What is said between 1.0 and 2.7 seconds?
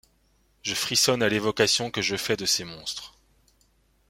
à l’évocation que je fais de ces